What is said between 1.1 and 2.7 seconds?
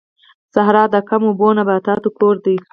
اوبو نباتاتو کور دی